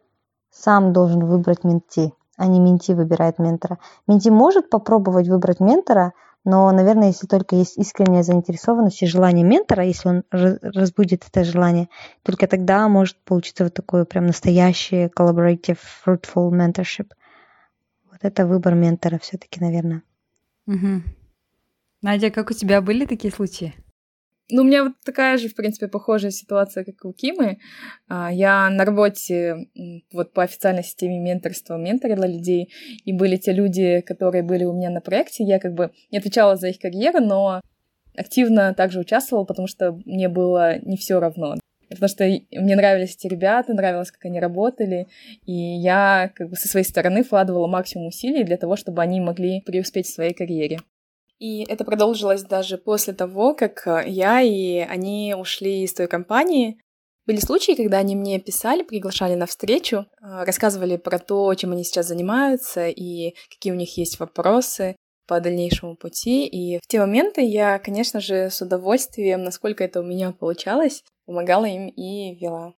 [0.50, 3.78] сам должен выбрать менти, а не менти выбирает ментора.
[4.06, 9.84] Менти может попробовать выбрать ментора, но, наверное, если только есть искренняя заинтересованность и желание ментора,
[9.84, 11.90] если он разбудит это желание,
[12.22, 17.10] только тогда может получиться вот такое прям настоящее collaborative, fruitful mentorship.
[18.10, 20.02] Вот это выбор ментора все-таки, наверное.
[20.66, 21.02] Угу.
[22.02, 23.74] Надя, как у тебя были такие случаи?
[24.52, 27.58] Ну, у меня вот такая же, в принципе, похожая ситуация, как и у Кимы.
[28.08, 29.68] А, я на работе
[30.12, 32.72] вот по официальной системе менторства менторила людей,
[33.04, 35.44] и были те люди, которые были у меня на проекте.
[35.44, 37.60] Я как бы не отвечала за их карьеру, но
[38.16, 41.56] активно также участвовала, потому что мне было не все равно.
[41.88, 45.08] Потому что мне нравились эти ребята, нравилось, как они работали,
[45.44, 49.60] и я как бы со своей стороны вкладывала максимум усилий для того, чтобы они могли
[49.60, 50.78] преуспеть в своей карьере.
[51.40, 56.78] И это продолжилось даже после того, как э, я и они ушли из той компании.
[57.26, 61.82] Были случаи, когда они мне писали, приглашали на встречу, э, рассказывали про то, чем они
[61.82, 66.46] сейчас занимаются и какие у них есть вопросы по дальнейшему пути.
[66.46, 71.64] И в те моменты я, конечно же, с удовольствием, насколько это у меня получалось, помогала
[71.64, 72.74] им и вела.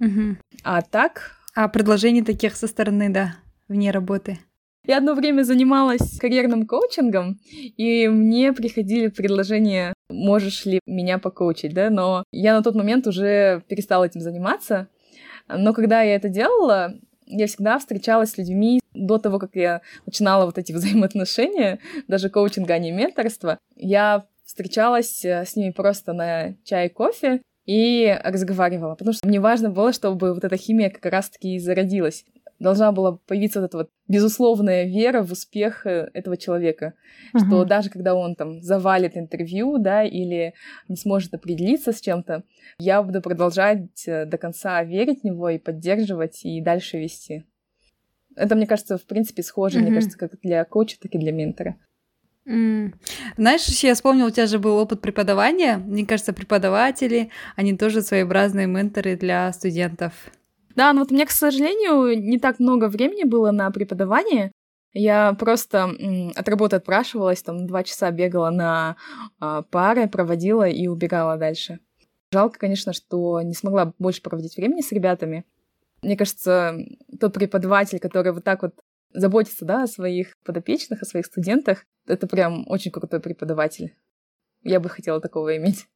[0.00, 0.36] Угу.
[0.64, 1.32] А так...
[1.58, 4.38] А предложений таких со стороны, да, вне работы?
[4.86, 11.90] Я одно время занималась карьерным коучингом, и мне приходили предложения, можешь ли меня покоучить, да,
[11.90, 14.88] но я на тот момент уже перестала этим заниматься.
[15.48, 16.94] Но когда я это делала,
[17.26, 22.74] я всегда встречалась с людьми до того, как я начинала вот эти взаимоотношения, даже коучинга,
[22.74, 23.58] а не менторство.
[23.74, 29.40] Я встречалась э, с ними просто на чай и кофе, и разговаривала, потому что мне
[29.40, 32.24] важно было, чтобы вот эта химия как раз-таки зародилась
[32.58, 36.94] должна была появиться вот эта вот безусловная вера в успех э, этого человека,
[37.34, 37.46] uh-huh.
[37.46, 40.54] что даже когда он там завалит интервью, да, или
[40.88, 42.44] не сможет определиться с чем-то,
[42.78, 47.44] я буду продолжать э, до конца верить в него и поддерживать, и дальше вести.
[48.34, 49.82] Это, мне кажется, в принципе, схоже, uh-huh.
[49.82, 51.76] мне кажется, как для коуча, так и для ментора.
[52.46, 52.94] Mm.
[53.36, 55.78] Знаешь, я вспомнила, у тебя же был опыт преподавания.
[55.78, 60.12] Мне кажется, преподаватели, они тоже своеобразные менторы для студентов.
[60.76, 64.52] Да, но вот у меня, к сожалению, не так много времени было на преподавание,
[64.92, 65.90] Я просто
[66.36, 68.96] от работы отпрашивалась, там два часа бегала на
[69.40, 71.80] а, пары, проводила и убегала дальше.
[72.32, 75.44] Жалко, конечно, что не смогла больше проводить времени с ребятами.
[76.02, 76.76] Мне кажется,
[77.20, 78.74] тот преподаватель, который вот так вот
[79.12, 83.94] заботится, да, о своих подопечных, о своих студентах, это прям очень крутой преподаватель.
[84.62, 85.86] Я бы хотела такого иметь.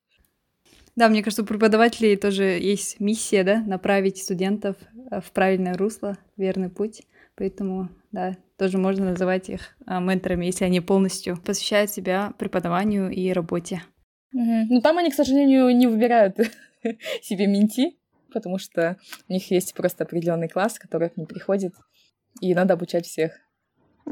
[0.97, 4.77] Да, мне кажется, у преподавателей тоже есть миссия, да, направить студентов
[5.11, 7.03] э, в правильное русло, верный путь.
[7.37, 13.33] Поэтому, да, тоже можно называть их а, менторами, если они полностью посвящают себя преподаванию и
[13.33, 13.83] работе.
[14.35, 14.67] Угу.
[14.69, 16.37] Ну, там они, к сожалению, не выбирают
[17.23, 17.97] себе менти,
[18.33, 21.75] потому что у них есть просто определенный класс, который к ним приходит,
[22.41, 23.33] и надо обучать всех.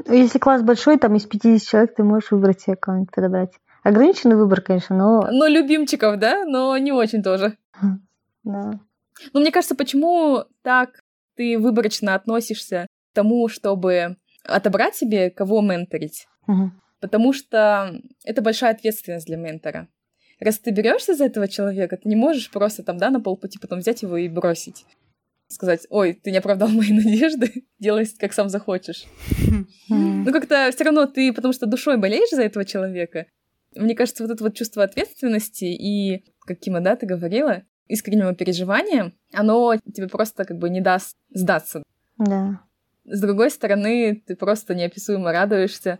[0.07, 3.51] Если класс большой, там из 50 человек ты можешь выбрать себе кого-нибудь подобрать.
[3.83, 5.27] Ограниченный выбор, конечно, но...
[5.31, 6.45] Но любимчиков, да?
[6.45, 7.57] Но не очень тоже.
[8.45, 8.79] Да.
[9.33, 11.01] Ну, мне кажется, почему так
[11.35, 14.15] ты выборочно относишься к тому, чтобы
[14.45, 16.25] отобрать себе, кого менторить?
[16.47, 16.71] Угу.
[17.01, 19.89] Потому что это большая ответственность для ментора.
[20.39, 23.79] Раз ты берешься за этого человека, ты не можешь просто там, да, на полпути потом
[23.79, 24.85] взять его и бросить.
[25.49, 29.05] Сказать, ой, ты не оправдал мои надежды, делай как сам захочешь.
[29.89, 33.25] Ну, как-то все равно ты, потому что душой болеешь за этого человека,
[33.75, 39.13] мне кажется, вот это вот чувство ответственности и, как Кима, да, ты говорила, искреннего переживания,
[39.33, 41.83] оно тебе просто как бы не даст сдаться.
[42.17, 42.61] Да.
[43.05, 45.99] С другой стороны, ты просто неописуемо радуешься,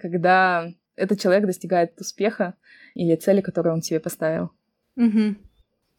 [0.00, 2.54] когда этот человек достигает успеха
[2.94, 4.50] или цели, которую он себе поставил.
[4.96, 5.36] Угу.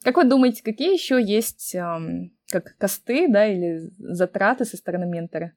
[0.04, 5.54] Как вы думаете, какие еще есть эм, как косты, да, или затраты со стороны ментора?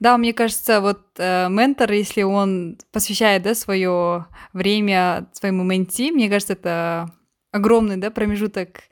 [0.00, 6.28] Да, мне кажется, вот э, ментор, если он посвящает, да, свое время своему менти, мне
[6.28, 7.10] кажется, это
[7.52, 8.82] огромный, да, промежуток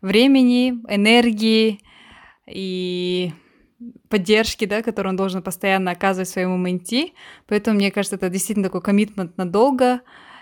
[0.00, 1.80] времени, энергии
[2.46, 3.32] и
[4.08, 7.14] поддержки, да, которую он должен постоянно оказывать своему менти.
[7.46, 10.00] Поэтому, мне кажется, это действительно такой коммитмент надолго,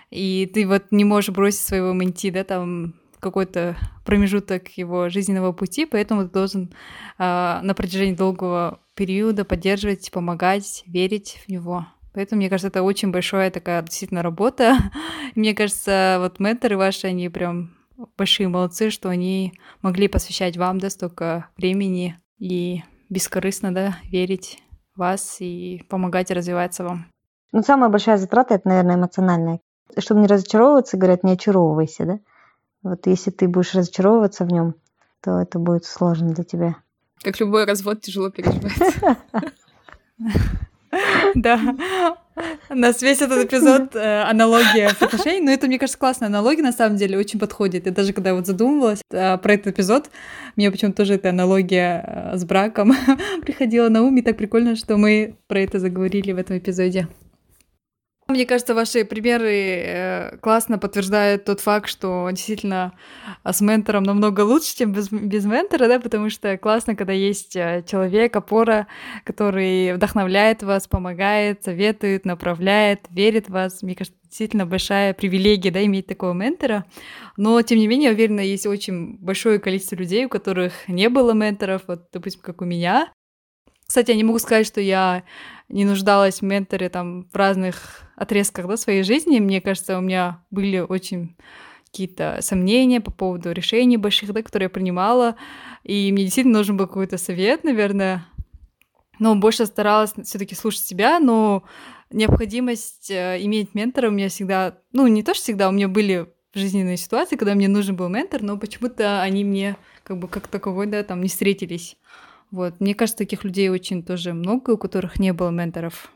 [0.09, 3.75] и ты вот не можешь бросить своего менти, да, там какой-то
[4.05, 6.73] промежуток его жизненного пути, поэтому ты должен
[7.17, 11.85] э, на протяжении долгого периода поддерживать, помогать, верить в него.
[12.13, 14.75] Поэтому, мне кажется, это очень большая такая действительно работа.
[15.35, 17.77] мне кажется, вот менторы ваши, они прям
[18.17, 24.59] большие молодцы, что они могли посвящать вам, да, столько времени и бескорыстно, да, верить
[24.95, 27.05] в вас и помогать развиваться вам.
[27.51, 29.59] Ну, самая большая затрата, это, наверное, эмоциональная.
[29.97, 32.19] Чтобы не разочаровываться, говорят, не очаровывайся, да?
[32.81, 34.75] Вот если ты будешь разочаровываться в нем,
[35.21, 36.75] то это будет сложно для тебя.
[37.23, 38.73] Как любой развод тяжело переживать.
[41.35, 41.59] Да.
[42.69, 46.97] Нас весь этот эпизод э, аналогия отношений, но это, мне кажется, классная аналогия, на самом
[46.97, 47.87] деле, очень подходит.
[47.87, 50.09] И даже когда вот задумывалась э, про этот эпизод,
[50.55, 52.93] мне почему-то тоже эта аналогия э, с браком
[53.41, 57.07] приходила на ум, и так прикольно, что мы про это заговорили в этом эпизоде.
[58.27, 62.91] Мне кажется, ваши примеры э, классно подтверждают тот факт, что действительно
[63.43, 67.55] а, с ментором намного лучше, чем без, без ментора, да, потому что классно, когда есть
[67.55, 68.87] э, человек, опора,
[69.23, 73.81] который вдохновляет вас, помогает, советует, направляет, верит в вас.
[73.81, 76.85] Мне кажется, действительно большая привилегия, да, иметь такого ментора.
[77.37, 81.83] Но, тем не менее, уверена, есть очень большое количество людей, у которых не было менторов,
[81.87, 83.09] вот, допустим, как у меня.
[83.87, 85.23] Кстати, я не могу сказать, что я
[85.69, 89.39] не нуждалась в менторе там в разных отрезках да, своей жизни.
[89.39, 91.35] Мне кажется, у меня были очень
[91.85, 95.35] какие-то сомнения по поводу решений больших, да, которые я принимала,
[95.83, 98.25] и мне действительно нужен был какой-то совет, наверное.
[99.19, 101.63] Но больше старалась все-таки слушать себя, но
[102.11, 106.27] необходимость э, иметь ментора у меня всегда, ну не то что всегда, у меня были
[106.53, 110.87] жизненные ситуации, когда мне нужен был ментор, но почему-то они мне как бы как таковой,
[110.87, 111.97] да, там не встретились.
[112.51, 112.79] Вот.
[112.79, 116.11] Мне кажется, таких людей очень тоже много, у которых не было менторов.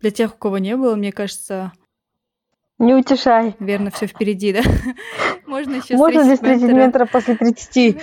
[0.00, 1.72] Для тех, у кого не было, мне кажется...
[2.78, 3.56] Не утешай.
[3.58, 4.60] Верно, все впереди, да?
[5.46, 7.96] Можно еще Можно ли встретить ментора, ментора после 30?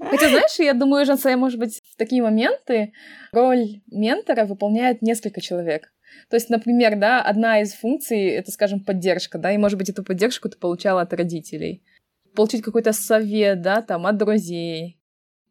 [0.00, 2.92] Хотя, знаешь, я думаю, Жансай, может быть, в такие моменты
[3.32, 5.92] роль ментора выполняет несколько человек.
[6.28, 10.04] То есть, например, да, одна из функций— это, скажем, поддержка, да, и, может быть, эту
[10.04, 11.82] поддержку ты получала от родителей.
[12.34, 14.95] Получить какой-то совет, да, там, от друзей,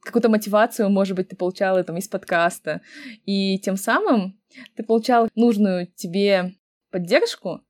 [0.06, 2.82] какую-то мотивацию, может быть, ты получала там из подкаста.
[3.26, 4.40] И тем самым
[4.76, 6.56] ты получал нужную тебе
[6.92, 7.62] поддержку,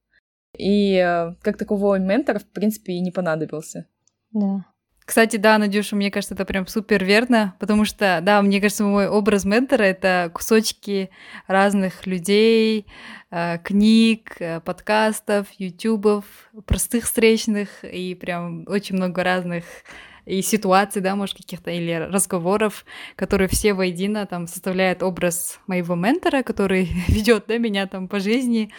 [0.58, 3.88] и э, как такового ментора, в принципе, и не понадобился.
[4.32, 4.66] Да.
[5.06, 9.08] Кстати, да, Надюша, мне кажется, это прям супер верно, потому что, да, мне кажется, мой
[9.08, 11.12] образ ментора— это кусочки
[11.46, 12.88] разных людей,
[13.30, 16.26] э, книг, э, подкастов, ютубов,
[16.66, 19.64] простых встречных и прям очень много разных
[20.26, 22.86] и ситуаций, да, может, каких-то или разговоров,
[23.16, 28.72] которые все воедино там составляют образ моего ментора, который ведет да, меня там по жизни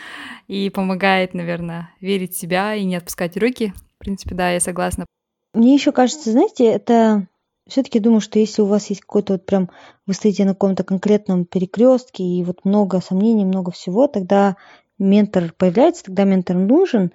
[0.48, 3.72] и помогает, наверное, верить в себя и не отпускать руки.
[3.96, 5.06] В принципе, да, я согласна.
[5.54, 7.26] Мне еще кажется, знаете, это
[7.66, 9.70] все-таки думаю, что если у вас есть какой-то вот прям,
[10.06, 14.56] вы стоите на каком-то конкретном перекрестке и вот много сомнений, много всего, тогда
[14.98, 17.12] ментор появляется, тогда ментор нужен,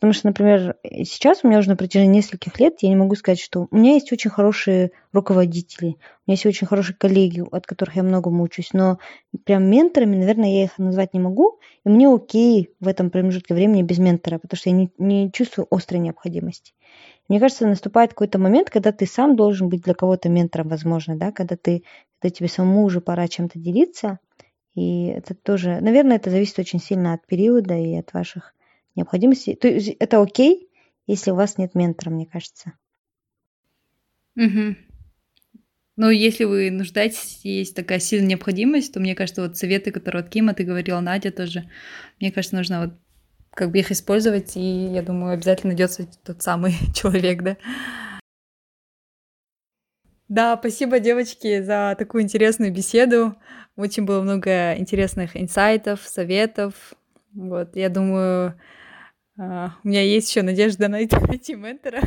[0.00, 3.38] Потому что, например, сейчас у меня уже на протяжении нескольких лет я не могу сказать,
[3.38, 5.90] что у меня есть очень хорошие руководители, у
[6.26, 8.98] меня есть очень хорошие коллеги, от которых я многому учусь, но
[9.44, 13.82] прям менторами, наверное, я их назвать не могу, и мне окей в этом промежутке времени
[13.82, 16.72] без ментора, потому что я не, не чувствую острой необходимости.
[17.28, 21.30] Мне кажется, наступает какой-то момент, когда ты сам должен быть для кого-то ментором, возможно, да,
[21.30, 21.84] когда ты,
[22.18, 24.18] когда тебе самому уже пора чем-то делиться,
[24.74, 28.54] и это тоже, наверное, это зависит очень сильно от периода и от ваших
[29.00, 29.54] необходимости.
[29.54, 30.70] То есть это окей,
[31.06, 32.74] если у вас нет ментора, мне кажется.
[34.36, 34.76] Угу.
[35.96, 40.30] Ну, если вы нуждаетесь, есть такая сильная необходимость, то мне кажется, вот советы, которые от
[40.30, 41.68] Кима ты говорила, Надя тоже,
[42.20, 42.94] мне кажется, нужно вот
[43.52, 47.56] как бы их использовать, и я думаю, обязательно найдется тот самый человек, да.
[50.28, 53.34] Да, спасибо, девочки, за такую интересную беседу.
[53.76, 56.94] Очень было много интересных инсайтов, советов.
[57.34, 58.58] Вот, я думаю,
[59.40, 62.02] у меня есть еще надежда найти, ментора.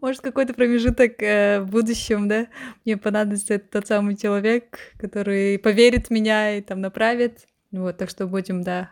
[0.00, 2.46] Может, какой-то промежуток э, в будущем, да,
[2.84, 7.46] мне понадобится тот самый человек, который поверит в меня и там направит.
[7.72, 8.90] Вот, так что будем, да,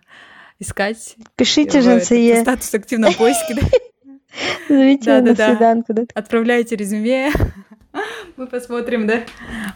[0.58, 1.16] искать.
[1.36, 2.40] Пишите же НСЕ.
[2.42, 3.62] Статус в активном поиске, да.
[4.68, 6.02] Зовите да, на да, свиданку, да.
[6.14, 7.32] Отправляйте резюме.
[8.36, 9.22] Мы посмотрим, да.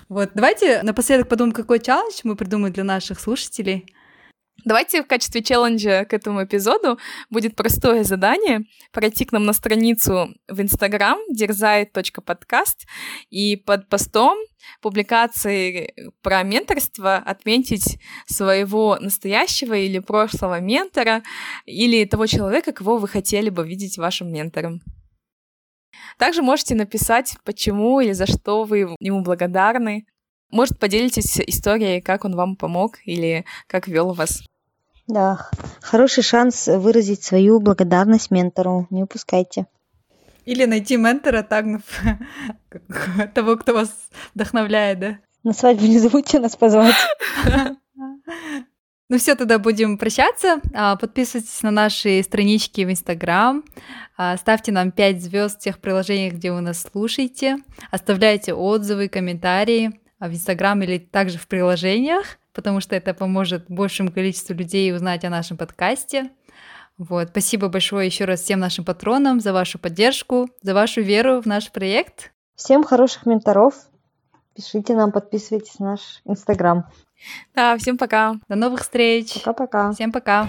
[0.08, 3.94] Вот, давайте напоследок подумаем, какой челлендж мы придумаем для наших слушателей.
[4.64, 6.98] Давайте в качестве челленджа к этому эпизоду
[7.30, 12.86] будет простое задание пройти к нам на страницу в Инстаграм дерзает.подкаст
[13.30, 14.36] и под постом
[14.82, 21.22] публикации про менторство отметить своего настоящего или прошлого ментора
[21.64, 24.80] или того человека, кого вы хотели бы видеть вашим ментором.
[26.18, 30.06] Также можете написать, почему или за что вы ему благодарны.
[30.50, 34.42] Может, поделитесь историей, как он вам помог или как вел вас.
[35.06, 35.48] Да,
[35.80, 38.86] хороший шанс выразить свою благодарность ментору.
[38.90, 39.66] Не упускайте.
[40.44, 41.82] Или найти ментора, тагнув
[43.34, 43.90] того, кто вас
[44.34, 45.18] вдохновляет, да?
[45.44, 46.94] На свадьбу не забудьте нас позвать.
[49.10, 50.60] Ну все, тогда будем прощаться.
[50.74, 53.64] А, подписывайтесь на наши странички в Инстаграм.
[54.18, 57.56] А, ставьте нам 5 звезд в тех приложениях, где вы нас слушаете.
[57.90, 64.54] Оставляйте отзывы, комментарии в Инстаграм или также в приложениях, потому что это поможет большему количеству
[64.54, 66.30] людей узнать о нашем подкасте.
[66.96, 67.28] Вот.
[67.28, 71.70] Спасибо большое еще раз всем нашим патронам за вашу поддержку, за вашу веру в наш
[71.70, 72.32] проект.
[72.56, 73.74] Всем хороших менторов.
[74.56, 76.86] Пишите нам, подписывайтесь на наш Инстаграм.
[77.54, 78.34] Да, всем пока.
[78.48, 79.34] До новых встреч.
[79.44, 79.92] Пока-пока.
[79.92, 80.48] Всем пока.